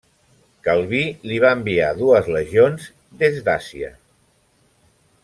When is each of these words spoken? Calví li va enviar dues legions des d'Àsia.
Calví 0.67 1.01
li 1.31 1.37
va 1.43 1.51
enviar 1.57 1.89
dues 2.01 2.31
legions 2.37 2.89
des 3.21 3.39
d'Àsia. 3.51 3.93